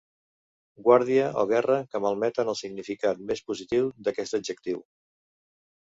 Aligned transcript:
Guàrdia 0.87 1.27
o 1.41 1.43
guerra 1.51 1.77
que 1.93 2.01
malmeten 2.07 2.51
el 2.55 2.59
significat 2.65 3.23
més 3.31 3.47
positiu 3.51 3.95
d'aquest 4.09 4.39
adjectiu. 4.43 4.83